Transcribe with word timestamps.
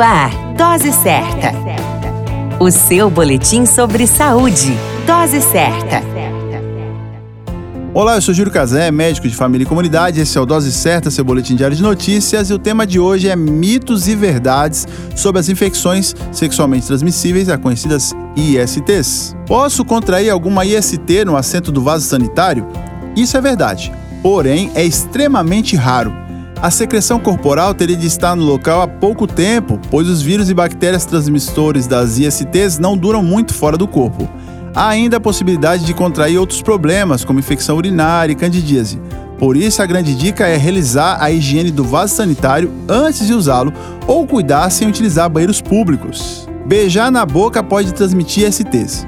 Ar, 0.00 0.30
Dose 0.56 0.92
Certa. 0.92 1.52
O 2.58 2.70
seu 2.70 3.10
boletim 3.10 3.66
sobre 3.66 4.06
saúde. 4.06 4.74
Dose 5.06 5.42
Certa. 5.42 6.02
Olá, 7.92 8.14
eu 8.14 8.22
sou 8.22 8.32
Júlio 8.32 8.50
Cazé, 8.50 8.90
médico 8.90 9.28
de 9.28 9.34
família 9.34 9.64
e 9.64 9.68
comunidade. 9.68 10.18
Esse 10.18 10.38
é 10.38 10.40
o 10.40 10.46
Dose 10.46 10.72
Certa, 10.72 11.10
seu 11.10 11.22
boletim 11.22 11.54
diário 11.54 11.76
de 11.76 11.82
notícias. 11.82 12.48
E 12.48 12.54
o 12.54 12.58
tema 12.58 12.86
de 12.86 12.98
hoje 12.98 13.28
é 13.28 13.36
mitos 13.36 14.08
e 14.08 14.14
verdades 14.14 14.88
sobre 15.14 15.38
as 15.38 15.50
infecções 15.50 16.14
sexualmente 16.32 16.86
transmissíveis, 16.86 17.50
as 17.50 17.60
conhecidas 17.60 18.14
ISTs. 18.36 19.36
Posso 19.46 19.84
contrair 19.84 20.30
alguma 20.30 20.64
IST 20.64 21.26
no 21.26 21.36
assento 21.36 21.70
do 21.70 21.82
vaso 21.82 22.06
sanitário? 22.06 22.66
Isso 23.14 23.36
é 23.36 23.40
verdade, 23.40 23.92
porém 24.22 24.70
é 24.74 24.82
extremamente 24.82 25.76
raro. 25.76 26.29
A 26.62 26.70
secreção 26.70 27.18
corporal 27.18 27.72
teria 27.72 27.96
de 27.96 28.06
estar 28.06 28.36
no 28.36 28.44
local 28.44 28.82
há 28.82 28.86
pouco 28.86 29.26
tempo, 29.26 29.80
pois 29.90 30.06
os 30.06 30.20
vírus 30.20 30.50
e 30.50 30.54
bactérias 30.54 31.06
transmissores 31.06 31.86
das 31.86 32.18
ISTs 32.18 32.78
não 32.78 32.98
duram 32.98 33.22
muito 33.22 33.54
fora 33.54 33.78
do 33.78 33.88
corpo. 33.88 34.28
Há 34.74 34.88
ainda 34.88 35.16
a 35.16 35.20
possibilidade 35.20 35.86
de 35.86 35.94
contrair 35.94 36.38
outros 36.38 36.60
problemas, 36.60 37.24
como 37.24 37.38
infecção 37.38 37.78
urinária 37.78 38.32
e 38.32 38.36
candidíase. 38.36 39.00
Por 39.38 39.56
isso, 39.56 39.80
a 39.80 39.86
grande 39.86 40.14
dica 40.14 40.46
é 40.46 40.58
realizar 40.58 41.16
a 41.18 41.30
higiene 41.30 41.70
do 41.70 41.82
vaso 41.82 42.14
sanitário 42.14 42.70
antes 42.86 43.26
de 43.26 43.32
usá-lo 43.32 43.72
ou 44.06 44.26
cuidar 44.26 44.68
sem 44.68 44.86
utilizar 44.86 45.30
banheiros 45.30 45.62
públicos. 45.62 46.46
Beijar 46.66 47.10
na 47.10 47.24
boca 47.24 47.62
pode 47.62 47.94
transmitir 47.94 48.52
STs. 48.52 49.06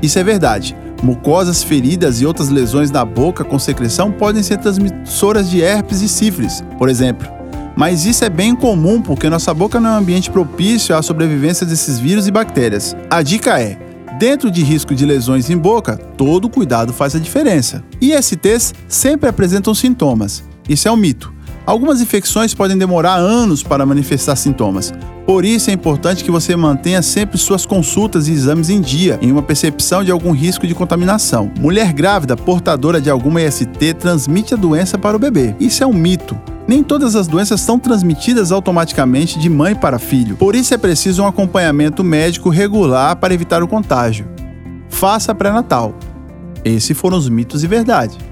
Isso 0.00 0.20
é 0.20 0.22
verdade. 0.22 0.76
Mucosas 1.02 1.62
feridas 1.62 2.20
e 2.20 2.26
outras 2.26 2.48
lesões 2.48 2.90
na 2.90 3.04
boca 3.04 3.42
com 3.42 3.58
secreção 3.58 4.12
podem 4.12 4.42
ser 4.42 4.58
transmissoras 4.58 5.50
de 5.50 5.60
herpes 5.60 6.00
e 6.00 6.08
sífilis, 6.08 6.62
por 6.78 6.88
exemplo. 6.88 7.28
Mas 7.76 8.04
isso 8.04 8.24
é 8.24 8.28
bem 8.28 8.54
comum 8.54 9.00
porque 9.00 9.28
nossa 9.28 9.52
boca 9.52 9.80
não 9.80 9.90
é 9.90 9.92
um 9.94 9.98
ambiente 9.98 10.30
propício 10.30 10.94
à 10.94 11.02
sobrevivência 11.02 11.66
desses 11.66 11.98
vírus 11.98 12.26
e 12.26 12.30
bactérias. 12.30 12.94
A 13.10 13.22
dica 13.22 13.58
é: 13.60 13.78
dentro 14.18 14.50
de 14.50 14.62
risco 14.62 14.94
de 14.94 15.04
lesões 15.04 15.50
em 15.50 15.56
boca, 15.56 15.96
todo 15.96 16.48
cuidado 16.48 16.92
faz 16.92 17.16
a 17.16 17.18
diferença. 17.18 17.82
ISTs 18.00 18.74
sempre 18.86 19.28
apresentam 19.28 19.74
sintomas. 19.74 20.44
Isso 20.68 20.86
é 20.86 20.92
um 20.92 20.96
mito. 20.96 21.31
Algumas 21.64 22.00
infecções 22.00 22.54
podem 22.54 22.76
demorar 22.76 23.14
anos 23.14 23.62
para 23.62 23.86
manifestar 23.86 24.34
sintomas. 24.34 24.92
Por 25.24 25.44
isso 25.44 25.70
é 25.70 25.72
importante 25.72 26.24
que 26.24 26.30
você 26.30 26.56
mantenha 26.56 27.00
sempre 27.00 27.38
suas 27.38 27.64
consultas 27.64 28.26
e 28.26 28.32
exames 28.32 28.68
em 28.68 28.80
dia, 28.80 29.18
em 29.22 29.30
uma 29.30 29.42
percepção 29.42 30.02
de 30.02 30.10
algum 30.10 30.32
risco 30.32 30.66
de 30.66 30.74
contaminação. 30.74 31.52
Mulher 31.60 31.92
grávida 31.92 32.36
portadora 32.36 33.00
de 33.00 33.08
alguma 33.08 33.40
IST 33.40 33.94
transmite 33.98 34.54
a 34.54 34.56
doença 34.56 34.98
para 34.98 35.16
o 35.16 35.20
bebê. 35.20 35.54
Isso 35.60 35.84
é 35.84 35.86
um 35.86 35.92
mito. 35.92 36.36
Nem 36.66 36.82
todas 36.82 37.14
as 37.14 37.28
doenças 37.28 37.60
são 37.60 37.78
transmitidas 37.78 38.50
automaticamente 38.50 39.38
de 39.38 39.48
mãe 39.48 39.74
para 39.74 39.98
filho. 40.00 40.36
Por 40.36 40.56
isso 40.56 40.74
é 40.74 40.78
preciso 40.78 41.22
um 41.22 41.26
acompanhamento 41.26 42.02
médico 42.02 42.50
regular 42.50 43.14
para 43.16 43.34
evitar 43.34 43.62
o 43.62 43.68
contágio. 43.68 44.28
Faça 44.88 45.32
pré-natal. 45.32 45.94
Esses 46.64 46.96
foram 46.96 47.16
os 47.16 47.28
mitos 47.28 47.62
e 47.62 47.68
verdade. 47.68 48.31